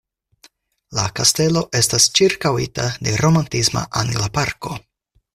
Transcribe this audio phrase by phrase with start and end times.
[0.99, 4.73] La kastelo estas ĉirkaŭita de romantisma angla parko.